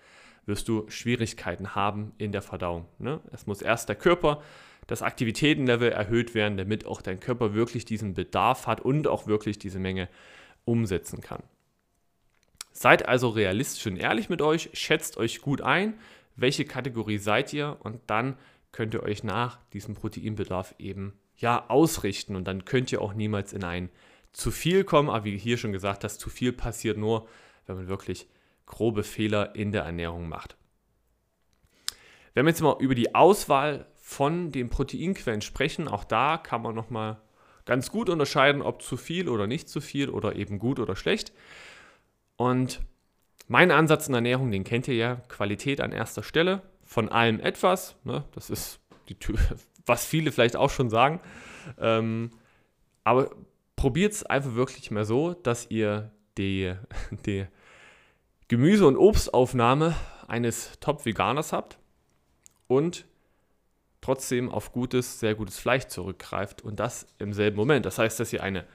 wirst 0.45 0.67
du 0.67 0.85
Schwierigkeiten 0.87 1.75
haben 1.75 2.13
in 2.17 2.31
der 2.31 2.41
Verdauung. 2.41 2.85
Ne? 2.99 3.19
Es 3.31 3.47
muss 3.47 3.61
erst 3.61 3.89
der 3.89 3.95
Körper, 3.95 4.41
das 4.85 5.01
Aktivitätenlevel 5.01 5.91
erhöht 5.91 6.33
werden, 6.33 6.57
damit 6.57 6.85
auch 6.85 7.01
dein 7.01 7.19
Körper 7.19 7.53
wirklich 7.53 7.85
diesen 7.85 8.13
Bedarf 8.13 8.67
hat 8.67 8.79
und 8.81 9.07
auch 9.07 9.27
wirklich 9.27 9.59
diese 9.59 9.79
Menge 9.79 10.07
umsetzen 10.63 11.21
kann. 11.21 11.43
Seid 12.79 13.07
also 13.07 13.29
realistisch 13.29 13.87
und 13.87 13.97
ehrlich 13.97 14.29
mit 14.29 14.39
euch, 14.39 14.69
schätzt 14.73 15.17
euch 15.17 15.41
gut 15.41 15.61
ein, 15.61 15.95
welche 16.35 16.63
Kategorie 16.63 17.17
seid 17.17 17.51
ihr 17.51 17.77
und 17.79 18.01
dann 18.05 18.37
könnt 18.71 18.93
ihr 18.93 19.01
euch 19.01 19.23
nach 19.23 19.57
diesem 19.73 19.95
Proteinbedarf 19.95 20.75
eben 20.77 21.17
ja 21.37 21.71
ausrichten 21.71 22.35
und 22.35 22.43
dann 22.43 22.65
könnt 22.65 22.91
ihr 22.91 23.01
auch 23.01 23.15
niemals 23.15 23.51
in 23.51 23.63
ein 23.63 23.89
zu 24.31 24.51
viel 24.51 24.83
kommen, 24.83 25.09
aber 25.09 25.25
wie 25.25 25.39
hier 25.39 25.57
schon 25.57 25.71
gesagt, 25.71 26.03
das 26.03 26.19
zu 26.19 26.29
viel 26.29 26.53
passiert 26.53 26.99
nur, 26.99 27.27
wenn 27.65 27.77
man 27.77 27.87
wirklich 27.87 28.27
grobe 28.67 29.01
Fehler 29.03 29.55
in 29.55 29.71
der 29.71 29.81
Ernährung 29.81 30.29
macht. 30.29 30.55
Wenn 32.35 32.45
wir 32.45 32.51
jetzt 32.51 32.61
mal 32.61 32.77
über 32.79 32.93
die 32.93 33.15
Auswahl 33.15 33.87
von 33.95 34.51
den 34.51 34.69
Proteinquellen 34.69 35.41
sprechen, 35.41 35.87
auch 35.87 36.03
da 36.03 36.37
kann 36.37 36.61
man 36.61 36.75
nochmal 36.75 37.19
ganz 37.65 37.89
gut 37.89 38.07
unterscheiden, 38.07 38.61
ob 38.61 38.83
zu 38.83 38.97
viel 38.97 39.29
oder 39.29 39.47
nicht 39.47 39.67
zu 39.67 39.81
viel 39.81 40.11
oder 40.11 40.35
eben 40.35 40.59
gut 40.59 40.79
oder 40.79 40.95
schlecht. 40.95 41.33
Und 42.37 42.81
mein 43.47 43.71
Ansatz 43.71 44.07
in 44.07 44.13
Ernährung, 44.13 44.51
den 44.51 44.63
kennt 44.63 44.87
ihr 44.87 44.95
ja, 44.95 45.15
Qualität 45.27 45.81
an 45.81 45.91
erster 45.91 46.23
Stelle, 46.23 46.61
von 46.83 47.09
allem 47.09 47.39
etwas. 47.39 47.95
Ne? 48.03 48.23
Das 48.33 48.49
ist 48.49 48.79
die 49.09 49.15
Tür, 49.15 49.37
was 49.85 50.05
viele 50.05 50.31
vielleicht 50.31 50.55
auch 50.55 50.69
schon 50.69 50.89
sagen. 50.89 51.19
Ähm, 51.79 52.31
aber 53.03 53.31
probiert 53.75 54.13
es 54.13 54.25
einfach 54.25 54.55
wirklich 54.55 54.91
mal 54.91 55.05
so, 55.05 55.33
dass 55.33 55.69
ihr 55.69 56.11
die, 56.37 56.73
die 57.25 57.45
Gemüse- 58.47 58.87
und 58.87 58.97
Obstaufnahme 58.97 59.95
eines 60.27 60.79
Top-Veganers 60.79 61.53
habt 61.53 61.77
und 62.67 63.05
trotzdem 64.01 64.49
auf 64.49 64.71
gutes, 64.71 65.19
sehr 65.19 65.35
gutes 65.35 65.57
Fleisch 65.57 65.85
zurückgreift 65.85 66.61
und 66.61 66.79
das 66.79 67.07
im 67.17 67.33
selben 67.33 67.57
Moment. 67.57 67.85
Das 67.85 67.97
heißt, 67.97 68.19
dass 68.19 68.31
ihr 68.31 68.43
eine 68.43 68.65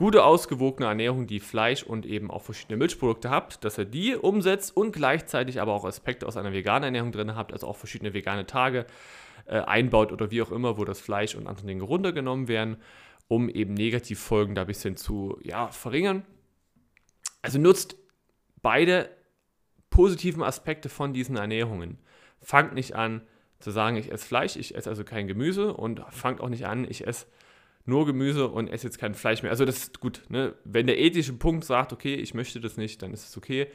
gute, 0.00 0.24
ausgewogene 0.24 0.88
Ernährung, 0.88 1.26
die 1.26 1.40
Fleisch 1.40 1.82
und 1.82 2.06
eben 2.06 2.30
auch 2.30 2.40
verschiedene 2.40 2.78
Milchprodukte 2.78 3.28
habt, 3.28 3.62
dass 3.66 3.76
ihr 3.76 3.84
die 3.84 4.16
umsetzt 4.16 4.74
und 4.74 4.92
gleichzeitig 4.92 5.60
aber 5.60 5.74
auch 5.74 5.84
Aspekte 5.84 6.26
aus 6.26 6.38
einer 6.38 6.54
veganen 6.54 6.84
Ernährung 6.84 7.12
drin 7.12 7.36
habt, 7.36 7.52
also 7.52 7.66
auch 7.66 7.76
verschiedene 7.76 8.14
vegane 8.14 8.46
Tage 8.46 8.86
äh, 9.44 9.58
einbaut 9.58 10.10
oder 10.10 10.30
wie 10.30 10.40
auch 10.40 10.52
immer, 10.52 10.78
wo 10.78 10.86
das 10.86 11.00
Fleisch 11.02 11.34
und 11.34 11.46
andere 11.46 11.66
Dinge 11.66 11.82
runtergenommen 11.82 12.48
werden, 12.48 12.78
um 13.28 13.50
eben 13.50 13.74
Negativfolgen 13.74 14.54
da 14.54 14.62
ein 14.62 14.68
bisschen 14.68 14.96
zu 14.96 15.38
ja, 15.42 15.68
verringern. 15.68 16.24
Also 17.42 17.58
nutzt 17.58 17.94
beide 18.62 19.10
positiven 19.90 20.42
Aspekte 20.42 20.88
von 20.88 21.12
diesen 21.12 21.36
Ernährungen. 21.36 21.98
Fangt 22.40 22.72
nicht 22.72 22.94
an 22.96 23.20
zu 23.58 23.70
sagen, 23.70 23.96
ich 23.96 24.10
esse 24.10 24.26
Fleisch, 24.26 24.56
ich 24.56 24.74
esse 24.74 24.88
also 24.88 25.04
kein 25.04 25.26
Gemüse 25.26 25.74
und 25.74 26.00
fangt 26.08 26.40
auch 26.40 26.48
nicht 26.48 26.64
an, 26.64 26.86
ich 26.88 27.06
esse 27.06 27.26
nur 27.90 28.06
Gemüse 28.06 28.48
und 28.48 28.68
esse 28.68 28.86
jetzt 28.86 28.98
kein 28.98 29.14
Fleisch 29.14 29.42
mehr. 29.42 29.50
Also 29.50 29.66
das 29.66 29.76
ist 29.76 30.00
gut. 30.00 30.22
Ne? 30.28 30.54
Wenn 30.64 30.86
der 30.86 30.98
ethische 30.98 31.34
Punkt 31.34 31.64
sagt, 31.64 31.92
okay, 31.92 32.14
ich 32.14 32.32
möchte 32.32 32.60
das 32.60 32.78
nicht, 32.78 33.02
dann 33.02 33.12
ist 33.12 33.28
es 33.28 33.36
okay. 33.36 33.66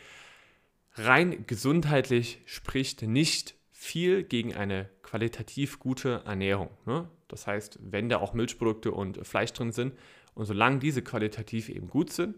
Rein 0.96 1.46
gesundheitlich 1.46 2.42
spricht 2.46 3.04
nicht 3.04 3.54
viel 3.72 4.24
gegen 4.24 4.56
eine 4.56 4.90
qualitativ 5.04 5.78
gute 5.78 6.24
Ernährung. 6.26 6.70
Ne? 6.86 7.08
Das 7.28 7.46
heißt, 7.46 7.80
wenn 7.82 8.10
da 8.10 8.18
auch 8.18 8.34
Milchprodukte 8.34 8.92
und 8.92 9.26
Fleisch 9.28 9.54
drin 9.54 9.72
sind 9.72 9.94
und 10.34 10.46
solange 10.46 10.80
diese 10.80 11.02
qualitativ 11.02 11.70
eben 11.70 11.90
gut 11.90 12.12
sind, 12.12 12.36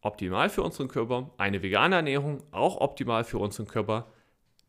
optimal 0.00 0.48
für 0.48 0.62
unseren 0.62 0.88
Körper, 0.88 1.30
eine 1.36 1.62
vegane 1.62 1.96
Ernährung 1.96 2.42
auch 2.50 2.80
optimal 2.80 3.24
für 3.24 3.38
unseren 3.38 3.66
Körper, 3.66 4.10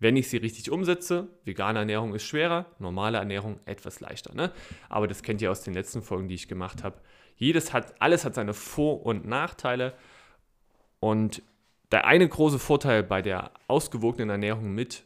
wenn 0.02 0.18
ich 0.18 0.30
sie 0.30 0.38
richtig 0.38 0.72
umsetze, 0.72 1.28
vegane 1.46 1.80
Ernährung 1.80 2.16
ist 2.16 2.24
schwerer, 2.24 2.66
normale 2.80 3.20
Ernährung 3.20 3.60
etwas 3.66 4.00
leichter. 4.00 4.34
Ne? 4.34 4.52
Aber 4.90 5.08
das 5.08 5.22
kennt 5.22 5.44
ihr 5.44 5.52
aus 5.52 5.62
den 5.62 5.76
letzten 5.76 6.02
Folgen, 6.02 6.28
die 6.28 6.34
ich 6.34 6.48
gemacht 6.48 6.84
habe. 6.84 7.00
Jedes 7.36 7.72
hat, 7.72 8.02
alles 8.02 8.26
hat 8.26 8.34
seine 8.34 8.56
Vor- 8.56 9.06
und 9.06 9.28
Nachteile. 9.28 9.94
Und 11.00 11.44
der 11.92 12.06
eine 12.06 12.28
große 12.28 12.58
Vorteil 12.58 13.04
bei 13.04 13.22
der 13.22 13.52
ausgewogenen 13.68 14.32
Ernährung 14.32 14.74
mit 14.74 15.04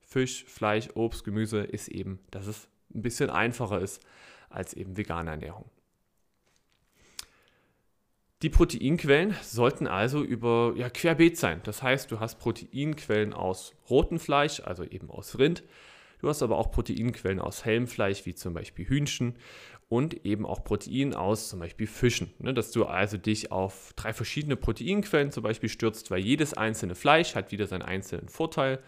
Fisch, 0.00 0.44
Fleisch, 0.44 0.88
Obst, 0.94 1.22
Gemüse 1.22 1.60
ist 1.60 1.86
eben, 1.86 2.18
dass 2.32 2.48
es 2.48 2.68
ein 2.92 3.02
bisschen 3.02 3.30
einfacher 3.30 3.80
ist 3.80 4.04
als 4.50 4.74
eben 4.74 4.96
vegane 4.96 5.30
Ernährung. 5.30 5.70
Die 8.42 8.50
Proteinquellen 8.50 9.36
sollten 9.40 9.86
also 9.86 10.24
über 10.24 10.74
ja, 10.76 10.90
querbeet 10.90 11.38
sein. 11.38 11.60
Das 11.62 11.80
heißt, 11.80 12.10
du 12.10 12.18
hast 12.18 12.40
Proteinquellen 12.40 13.32
aus 13.32 13.72
rotem 13.88 14.18
Fleisch, 14.18 14.60
also 14.60 14.82
eben 14.82 15.10
aus 15.10 15.38
Rind. 15.38 15.62
Du 16.20 16.28
hast 16.28 16.42
aber 16.42 16.58
auch 16.58 16.72
Proteinquellen 16.72 17.38
aus 17.38 17.64
hellem 17.64 17.86
Fleisch, 17.86 18.26
wie 18.26 18.34
zum 18.34 18.52
Beispiel 18.52 18.88
Hühnchen 18.88 19.36
und 19.88 20.24
eben 20.26 20.44
auch 20.44 20.64
Protein 20.64 21.14
aus 21.14 21.50
zum 21.50 21.60
Beispiel 21.60 21.86
Fischen. 21.86 22.32
Ne, 22.40 22.52
dass 22.52 22.72
du 22.72 22.84
also 22.84 23.16
dich 23.16 23.52
auf 23.52 23.92
drei 23.94 24.12
verschiedene 24.12 24.56
Proteinquellen 24.56 25.30
zum 25.30 25.44
Beispiel 25.44 25.68
stürzt, 25.68 26.10
weil 26.10 26.20
jedes 26.20 26.54
einzelne 26.54 26.96
Fleisch 26.96 27.36
hat 27.36 27.52
wieder 27.52 27.68
seinen 27.68 27.82
einzelnen 27.82 28.28
Vorteil. 28.28 28.80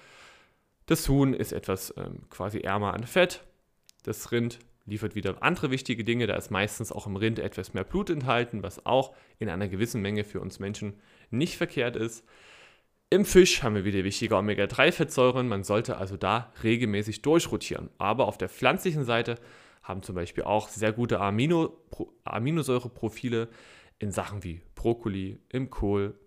Das 0.87 1.08
Huhn 1.08 1.32
ist 1.32 1.52
etwas 1.52 1.94
ähm, 1.96 2.28
quasi 2.28 2.58
ärmer 2.58 2.92
an 2.92 3.06
Fett. 3.06 3.44
Das 4.02 4.32
Rind 4.32 4.58
liefert 4.87 5.14
wieder 5.14 5.43
andere 5.43 5.71
wichtige 5.71 6.05
Dinge. 6.05 6.26
Da 6.26 6.37
ist 6.37 6.50
meistens 6.50 6.93
auch 6.93 7.07
im 7.07 7.17
Rind 7.17 7.38
etwas 7.38 7.75
mehr 7.75 7.85
Blut 7.85 8.11
enthalten, 8.11 8.62
was 8.62 8.85
auch 8.87 9.14
in 9.38 9.49
einer 9.49 9.69
gewissen 9.69 10.03
Menge 10.03 10.25
für 10.25 10.41
uns 10.41 10.59
Menschen 10.59 10.95
nicht 11.31 11.57
verkehrt 11.57 11.97
ist. 11.97 12.25
Im 13.11 13.25
Fisch 13.25 13.62
haben 13.62 13.75
wir 13.75 13.85
wieder 13.85 14.03
wichtige 14.03 14.37
Omega-3-Fettsäuren. 14.37 15.47
Man 15.47 15.62
sollte 15.62 15.99
also 15.99 16.17
da 16.17 16.53
regelmäßig 16.62 17.23
durchrotieren. 17.23 17.91
Aber 17.99 18.26
auf 18.26 18.38
der 18.38 18.49
pflanzlichen 18.49 19.05
Seite 19.05 19.37
haben 19.83 20.03
zum 20.03 20.14
Beispiel 20.14 20.45
auch 20.45 20.69
sehr 20.69 20.93
gute 20.93 21.21
Amino, 21.21 21.76
Aminosäureprofile 22.25 23.49
in 23.99 24.11
Sachen 24.11 24.43
wie 24.43 24.62
Brokkoli, 24.75 25.38
im 25.50 25.71
Kohl, 25.71 26.19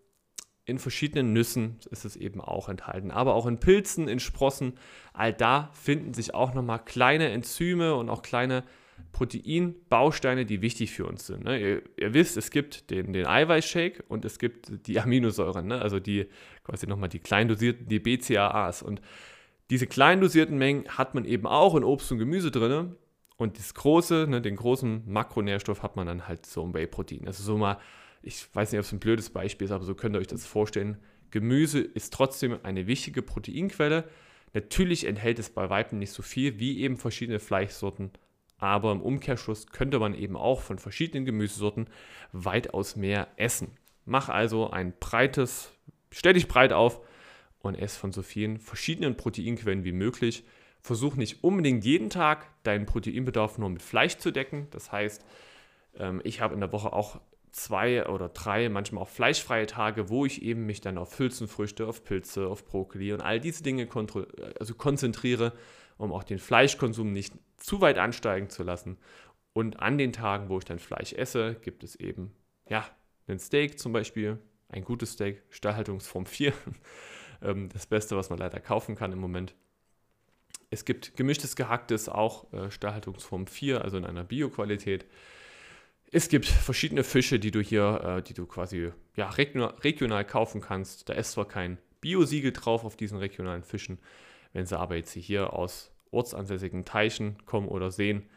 in 0.68 0.80
verschiedenen 0.80 1.32
Nüssen 1.32 1.78
ist 1.92 2.04
es 2.04 2.18
eben 2.18 2.42
auch 2.42 2.68
enthalten, 2.68 3.10
aber 3.10 3.36
auch 3.36 3.46
in 3.46 3.58
Pilzen, 3.58 4.10
in 4.10 4.20
Sprossen. 4.20 4.74
All 5.14 5.32
da 5.32 5.70
finden 5.72 6.14
sich 6.14 6.34
auch 6.34 6.54
nochmal 6.54 6.84
kleine 6.84 7.30
Enzyme 7.30 7.96
und 7.96 8.10
auch 8.10 8.22
kleine 8.22 8.66
Proteinbausteine, 9.14 10.46
die 10.46 10.62
wichtig 10.62 10.92
für 10.92 11.06
uns 11.06 11.26
sind. 11.26 11.46
Ne? 11.46 11.58
Ihr, 11.58 11.82
ihr, 11.96 12.14
wisst, 12.14 12.36
es 12.36 12.52
gibt 12.52 12.90
den, 12.90 13.14
den 13.14 13.26
Eiweißshake 13.26 14.04
und 14.10 14.26
es 14.26 14.40
gibt 14.40 14.88
die 14.88 15.00
Aminosäuren, 15.00 15.68
ne? 15.68 15.82
also 15.82 16.02
die 16.02 16.28
quasi 16.66 16.86
nochmal 16.86 17.08
die 17.08 17.20
klein 17.20 17.48
dosierten, 17.48 17.88
die 17.88 18.00
BCAAs. 18.00 18.84
Und 18.84 19.00
diese 19.70 19.88
klein 19.88 20.20
dosierten 20.20 20.58
Mengen 20.58 20.86
hat 20.90 21.16
man 21.16 21.24
eben 21.24 21.48
auch 21.48 21.76
in 21.76 21.86
Obst 21.86 22.12
und 22.12 22.20
Gemüse 22.20 22.52
drin. 22.52 22.96
Und 23.38 23.58
das 23.58 23.74
große, 23.74 24.26
ne, 24.28 24.42
den 24.42 24.58
großen 24.58 25.10
Makronährstoff 25.10 25.82
hat 25.82 25.96
man 25.96 26.08
dann 26.08 26.28
halt 26.28 26.46
so 26.46 26.64
im 26.64 26.74
Whey-Protein. 26.74 27.26
Also 27.26 27.44
so 27.44 27.58
mal 27.58 27.78
ich 28.28 28.54
weiß 28.54 28.72
nicht, 28.72 28.80
ob 28.80 28.86
es 28.86 28.92
ein 28.92 29.00
blödes 29.00 29.30
Beispiel 29.30 29.66
ist, 29.66 29.72
aber 29.72 29.86
so 29.86 29.96
könnt 29.96 30.16
ihr 30.16 30.20
euch 30.20 30.28
das 30.28 30.46
vorstellen. 30.46 30.98
Gemüse 31.32 31.80
ist 31.80 32.14
trotzdem 32.14 32.60
eine 32.64 32.86
wichtige 32.86 33.22
Proteinquelle. 33.22 34.04
Natürlich 34.54 35.06
enthält 35.06 35.40
es 35.40 35.50
bei 35.50 35.70
Weiben 35.70 36.00
nicht 36.00 36.12
so 36.12 36.22
viel 36.22 36.60
wie 36.60 36.82
eben 36.82 36.98
verschiedene 36.98 37.40
Fleischsorten, 37.40 38.12
aber 38.58 38.92
im 38.92 39.02
Umkehrschluss 39.02 39.68
könnte 39.68 40.00
man 40.00 40.14
eben 40.14 40.36
auch 40.36 40.62
von 40.62 40.78
verschiedenen 40.78 41.26
Gemüsesorten 41.26 41.88
weitaus 42.34 42.96
mehr 42.96 43.30
essen. 43.38 43.78
Mach 44.06 44.30
also 44.30 44.72
ein 44.72 44.94
breites, 45.00 45.72
stell 46.12 46.34
dich 46.34 46.48
breit 46.48 46.74
auf 46.74 47.02
und 47.60 47.76
ess 47.76 47.96
von 47.96 48.12
so 48.12 48.24
vielen 48.24 48.58
verschiedenen 48.58 49.16
Proteinquellen 49.16 49.86
wie 49.86 49.92
möglich. 49.94 50.44
Versuch 50.82 51.16
nicht 51.16 51.44
unbedingt 51.44 51.86
jeden 51.86 52.10
Tag 52.10 52.48
deinen 52.64 52.86
Proteinbedarf 52.86 53.58
nur 53.58 53.70
mit 53.70 53.82
Fleisch 53.82 54.18
zu 54.18 54.32
decken. 54.32 54.68
Das 54.72 54.92
heißt, 54.92 55.24
ähm, 55.98 56.22
ich 56.24 56.42
habe 56.42 56.54
in 56.54 56.60
der 56.60 56.72
Woche 56.72 56.94
auch 56.94 57.20
zwei 57.52 58.08
oder 58.08 58.30
drei, 58.30 58.70
manchmal 58.70 59.04
auch 59.04 59.10
fleischfreie 59.10 59.66
Tage, 59.66 60.10
wo 60.10 60.26
ich 60.26 60.42
eben 60.42 60.66
mich 60.66 60.82
dann 60.82 60.98
auf 60.98 61.18
Hülsenfrüchte, 61.18 61.88
auf 61.88 62.04
Pilze, 62.04 62.48
auf 62.48 62.66
Brokkoli 62.66 63.14
und 63.14 63.22
all 63.22 63.40
diese 63.40 63.64
Dinge 63.64 63.88
also 64.60 64.76
konzentriere, 64.76 65.54
um 65.98 66.12
auch 66.12 66.24
den 66.24 66.40
Fleischkonsum 66.40 67.14
nicht 67.14 67.34
zu 67.58 67.82
weit 67.82 67.98
ansteigen 67.98 68.50
zu 68.50 68.64
lassen. 68.64 68.98
Und 69.54 69.80
an 69.80 69.98
den 69.98 70.14
Tagen, 70.14 70.50
wo 70.50 70.60
ich 70.60 70.66
dann 70.66 70.80
Fleisch 70.80 71.14
esse, 71.14 71.56
gibt 71.56 71.84
es 71.84 71.96
eben, 71.96 72.32
ja, 72.70 72.86
einen 73.28 73.40
Steak 73.40 73.80
zum 73.80 73.92
Beispiel, 73.92 74.38
ein 74.70 74.84
gutes 74.84 75.14
Steak, 75.14 75.44
Stallhaltungsform 75.50 76.26
4, 76.26 76.54
ähm, 77.42 77.70
das 77.70 77.88
Beste, 77.88 78.16
was 78.16 78.30
man 78.30 78.40
leider 78.40 78.60
kaufen 78.60 78.96
kann 78.96 79.12
im 79.12 79.20
Moment. 79.20 79.56
Es 80.70 80.86
gibt 80.86 81.16
gemischtes 81.16 81.56
Gehacktes, 81.56 82.10
auch 82.10 82.52
äh, 82.54 82.70
Stallhaltungsform 82.70 83.48
4, 83.48 83.84
also 83.84 83.98
in 83.98 84.06
einer 84.06 84.24
Bio-Qualität. 84.24 85.06
Es 86.12 86.30
gibt 86.30 86.46
verschiedene 86.46 87.04
Fische, 87.04 87.40
die 87.40 87.52
du 87.52 87.60
hier, 87.60 88.18
äh, 88.18 88.22
die 88.22 88.34
du 88.34 88.46
quasi 88.46 88.92
ja, 89.16 89.30
regional, 89.30 90.26
kaufen 90.26 90.62
kannst. 90.62 91.10
Da 91.10 91.14
ist 91.14 91.34
zwar 91.34 91.48
kein 91.48 91.78
Bio-Siegel 92.02 92.54
drauf 92.54 92.86
auf 92.86 92.96
diesen 92.96 93.18
regionalen 93.18 93.64
Fischen, 93.64 94.00
wenn 94.54 94.66
sie 94.66 94.78
aber 94.78 94.96
jetzt 94.96 95.12
hier 95.14 95.54
aus 95.54 95.92
ortsansässigen 96.12 96.86
Teichen 96.86 97.46
kommen 97.46 97.68
oder 97.68 97.92
sehen, 97.92 98.30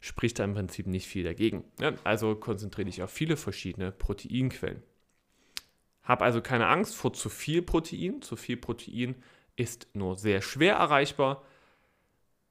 spricht 0.00 0.38
da 0.38 0.44
im 0.44 0.54
Prinzip 0.54 0.86
nicht 0.86 1.08
viel 1.08 1.24
dagegen. 1.24 1.64
Ja, 1.80 1.94
also 2.04 2.36
konzentriere 2.36 2.86
dich 2.86 3.02
auf 3.02 3.10
viele 3.10 3.36
verschiedene 3.36 3.90
Proteinquellen. 3.90 4.82
Hab 6.04 6.22
also 6.22 6.40
keine 6.40 6.68
Angst 6.68 6.94
vor 6.94 7.12
zu 7.12 7.28
viel 7.28 7.62
Protein. 7.62 8.22
Zu 8.22 8.36
viel 8.36 8.56
Protein 8.56 9.16
ist 9.56 9.88
nur 9.94 10.16
sehr 10.16 10.40
schwer 10.40 10.76
erreichbar. 10.76 11.42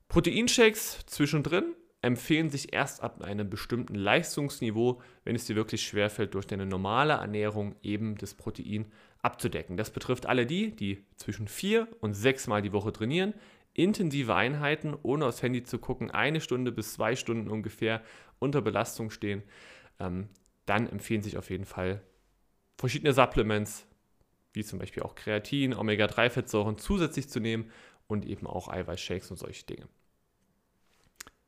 Proteinshakes 0.09 1.05
zwischendrin 1.05 1.73
empfehlen 2.05 2.49
sich 2.49 2.73
erst 2.73 3.01
ab 3.03 3.21
einem 3.21 3.49
bestimmten 3.49 3.95
Leistungsniveau, 3.95 5.01
wenn 5.23 5.35
es 5.35 5.45
dir 5.45 5.55
wirklich 5.55 5.85
schwerfällt, 5.85 6.33
durch 6.33 6.47
deine 6.47 6.65
normale 6.65 7.13
Ernährung 7.13 7.75
eben 7.83 8.17
das 8.17 8.33
Protein 8.33 8.85
abzudecken. 9.21 9.77
Das 9.77 9.91
betrifft 9.91 10.25
alle 10.25 10.45
die, 10.45 10.75
die 10.75 11.03
zwischen 11.15 11.47
vier 11.47 11.87
und 12.01 12.13
sechs 12.13 12.47
Mal 12.47 12.61
die 12.61 12.73
Woche 12.73 12.91
trainieren, 12.91 13.33
intensive 13.73 14.35
Einheiten, 14.35 14.95
ohne 15.03 15.25
aufs 15.25 15.41
Handy 15.41 15.63
zu 15.63 15.79
gucken, 15.79 16.11
eine 16.11 16.41
Stunde 16.41 16.71
bis 16.71 16.93
zwei 16.93 17.15
Stunden 17.15 17.49
ungefähr 17.49 18.01
unter 18.39 18.61
Belastung 18.61 19.09
stehen. 19.09 19.43
Ähm, 19.99 20.29
dann 20.65 20.87
empfehlen 20.87 21.23
sich 21.23 21.37
auf 21.37 21.49
jeden 21.49 21.65
Fall 21.65 22.01
verschiedene 22.77 23.13
Supplements, 23.13 23.87
wie 24.53 24.63
zum 24.63 24.79
Beispiel 24.79 25.03
auch 25.03 25.15
Kreatin, 25.15 25.73
Omega-3-Fettsäuren 25.73 26.77
zusätzlich 26.77 27.29
zu 27.29 27.39
nehmen, 27.39 27.71
und 28.07 28.25
eben 28.25 28.47
auch 28.47 28.67
Eiweißshakes 28.67 29.31
und 29.31 29.37
solche 29.37 29.65
Dinge. 29.65 29.87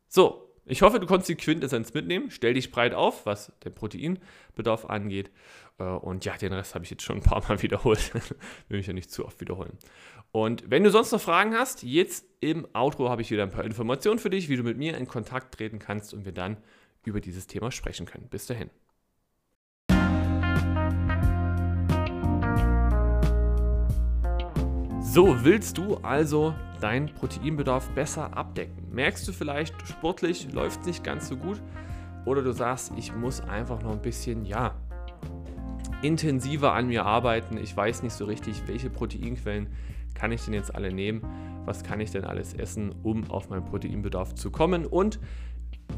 So, 0.08 0.47
ich 0.68 0.82
hoffe, 0.82 1.00
du 1.00 1.08
konntest 1.08 1.30
die 1.30 1.36
Quintessenz 1.36 1.94
mitnehmen. 1.94 2.30
Stell 2.30 2.54
dich 2.54 2.72
breit 2.72 2.94
auf, 2.94 3.26
was 3.26 3.52
den 3.64 3.74
Proteinbedarf 3.74 4.86
angeht. 4.86 5.32
Äh, 5.80 5.84
und 5.84 6.26
ja, 6.26 6.36
den 6.38 6.54
Rest 6.54 6.76
habe 6.76 6.86
ich 6.86 6.92
jetzt 6.92 7.04
schon 7.04 7.18
ein 7.18 7.24
paar 7.24 7.44
Mal 7.48 7.62
wiederholt. 7.62 8.14
Will 8.68 8.78
mich 8.78 8.88
ja 8.88 8.94
nicht 8.94 9.12
zu 9.12 9.26
oft 9.26 9.40
wiederholen. 9.40 9.78
Und 10.32 10.70
wenn 10.70 10.84
du 10.84 10.92
sonst 10.92 11.12
noch 11.12 11.22
Fragen 11.22 11.56
hast, 11.56 11.84
jetzt 11.84 12.26
im 12.42 12.68
Outro 12.74 13.10
habe 13.10 13.22
ich 13.22 13.32
wieder 13.32 13.44
ein 13.44 13.50
paar 13.50 13.64
Informationen 13.64 14.20
für 14.20 14.30
dich, 14.30 14.50
wie 14.50 14.58
du 14.58 14.64
mit 14.64 14.78
mir 14.78 14.98
in 14.98 15.08
Kontakt 15.08 15.56
treten 15.56 15.80
kannst 15.80 16.14
und 16.14 16.26
wir 16.26 16.34
dann 16.34 16.58
über 17.06 17.22
dieses 17.22 17.48
Thema 17.48 17.72
sprechen 17.72 18.06
können. 18.06 18.28
Bis 18.30 18.46
dahin. 18.46 18.70
So, 25.10 25.46
willst 25.46 25.78
du 25.78 25.96
also 26.04 26.54
deinen 26.82 27.08
Proteinbedarf 27.08 27.90
besser 27.92 28.38
abdecken? 28.38 28.90
Merkst 28.92 29.26
du 29.26 29.32
vielleicht, 29.32 29.74
sportlich 29.88 30.52
läuft 30.52 30.82
es 30.82 30.86
nicht 30.86 31.04
ganz 31.04 31.30
so 31.30 31.38
gut? 31.38 31.62
Oder 32.26 32.42
du 32.42 32.52
sagst, 32.52 32.92
ich 32.98 33.16
muss 33.16 33.40
einfach 33.40 33.82
noch 33.82 33.94
ein 33.94 34.02
bisschen, 34.02 34.44
ja, 34.44 34.76
intensiver 36.02 36.74
an 36.74 36.88
mir 36.88 37.06
arbeiten. 37.06 37.58
Ich 37.58 37.76
weiß 37.76 38.04
nicht 38.04 38.14
so 38.14 38.26
richtig, 38.26 38.64
welche 38.68 38.90
Proteinquellen 38.90 39.70
kann 40.14 40.34
ich 40.34 40.44
denn 40.44 40.54
jetzt 40.54 40.76
alle 40.76 40.92
nehmen? 40.92 41.22
Was 41.64 41.84
kann 41.84 42.02
ich 42.02 42.12
denn 42.12 42.26
alles 42.26 42.54
essen, 42.54 42.94
um 43.02 43.32
auf 43.32 43.50
meinen 43.50 43.64
Proteinbedarf 43.64 44.36
zu 44.36 44.52
kommen? 44.52 44.86
Und 44.86 45.22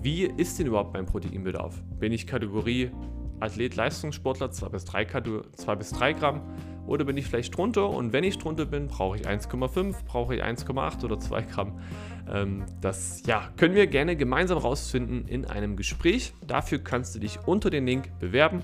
wie 0.03 0.25
ist 0.25 0.59
denn 0.59 0.67
überhaupt 0.67 0.93
mein 0.93 1.07
Proteinbedarf? 1.07 1.81
Bin 1.99 2.13
ich 2.13 2.27
Kategorie 2.27 2.91
Athlet, 3.39 3.75
Leistungssportler 3.75 4.51
2 4.51 4.69
bis 4.69 4.85
3, 4.85 5.05
2 5.05 5.75
bis 5.75 5.91
3 5.91 6.13
Gramm? 6.13 6.41
Oder 6.87 7.05
bin 7.05 7.17
ich 7.17 7.27
vielleicht 7.27 7.55
drunter? 7.55 7.89
Und 7.89 8.13
wenn 8.13 8.23
ich 8.23 8.37
drunter 8.39 8.65
bin, 8.65 8.87
brauche 8.87 9.17
ich 9.17 9.27
1,5, 9.27 10.05
brauche 10.05 10.35
ich 10.35 10.43
1,8 10.43 11.03
oder 11.05 11.19
2 11.19 11.41
Gramm? 11.43 11.79
Ähm, 12.27 12.63
das 12.81 13.23
ja, 13.27 13.49
können 13.57 13.75
wir 13.75 13.87
gerne 13.87 14.15
gemeinsam 14.15 14.57
rausfinden 14.57 15.27
in 15.27 15.45
einem 15.45 15.75
Gespräch. 15.75 16.33
Dafür 16.45 16.79
kannst 16.79 17.13
du 17.15 17.19
dich 17.19 17.39
unter 17.45 17.69
den 17.69 17.85
Link 17.85 18.19
bewerben. 18.19 18.63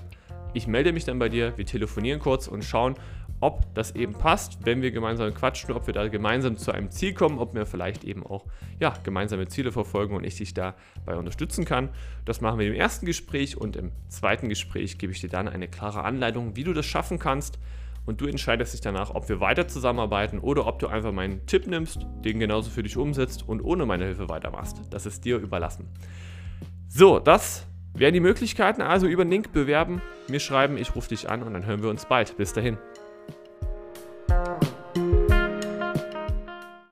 Ich 0.54 0.66
melde 0.66 0.92
mich 0.92 1.04
dann 1.04 1.18
bei 1.18 1.28
dir, 1.28 1.56
wir 1.56 1.66
telefonieren 1.66 2.18
kurz 2.18 2.48
und 2.48 2.64
schauen, 2.64 2.94
ob 3.40 3.74
das 3.74 3.94
eben 3.94 4.14
passt, 4.14 4.64
wenn 4.64 4.82
wir 4.82 4.90
gemeinsam 4.90 5.32
quatschen, 5.34 5.74
ob 5.74 5.86
wir 5.86 5.94
da 5.94 6.08
gemeinsam 6.08 6.56
zu 6.56 6.72
einem 6.72 6.90
Ziel 6.90 7.14
kommen, 7.14 7.38
ob 7.38 7.54
wir 7.54 7.66
vielleicht 7.66 8.04
eben 8.04 8.24
auch 8.24 8.44
ja, 8.80 8.94
gemeinsame 9.02 9.46
Ziele 9.48 9.72
verfolgen 9.72 10.16
und 10.16 10.24
ich 10.24 10.36
dich 10.36 10.54
dabei 10.54 11.16
unterstützen 11.16 11.64
kann. 11.64 11.90
Das 12.24 12.40
machen 12.40 12.58
wir 12.58 12.66
im 12.66 12.74
ersten 12.74 13.06
Gespräch 13.06 13.56
und 13.56 13.76
im 13.76 13.92
zweiten 14.08 14.48
Gespräch 14.48 14.98
gebe 14.98 15.12
ich 15.12 15.20
dir 15.20 15.28
dann 15.28 15.48
eine 15.48 15.68
klare 15.68 16.02
Anleitung, 16.02 16.56
wie 16.56 16.64
du 16.64 16.72
das 16.72 16.86
schaffen 16.86 17.18
kannst 17.18 17.58
und 18.06 18.20
du 18.20 18.26
entscheidest 18.26 18.72
dich 18.72 18.80
danach, 18.80 19.14
ob 19.14 19.28
wir 19.28 19.40
weiter 19.40 19.68
zusammenarbeiten 19.68 20.38
oder 20.38 20.66
ob 20.66 20.78
du 20.78 20.86
einfach 20.86 21.12
meinen 21.12 21.44
Tipp 21.46 21.66
nimmst, 21.66 22.06
den 22.24 22.38
genauso 22.38 22.70
für 22.70 22.82
dich 22.82 22.96
umsetzt 22.96 23.46
und 23.46 23.60
ohne 23.60 23.84
meine 23.84 24.04
Hilfe 24.04 24.28
weitermachst. 24.28 24.80
Das 24.90 25.06
ist 25.06 25.24
dir 25.24 25.36
überlassen. 25.38 25.88
So, 26.88 27.18
das 27.18 27.66
wären 27.94 28.14
die 28.14 28.20
Möglichkeiten. 28.20 28.80
Also 28.80 29.06
über 29.06 29.24
den 29.24 29.30
Link 29.30 29.52
bewerben, 29.52 30.00
mir 30.28 30.40
schreiben, 30.40 30.78
ich 30.78 30.94
rufe 30.94 31.08
dich 31.08 31.28
an 31.28 31.42
und 31.42 31.52
dann 31.52 31.66
hören 31.66 31.82
wir 31.82 31.90
uns 31.90 32.06
bald. 32.06 32.36
Bis 32.36 32.52
dahin. 32.52 32.78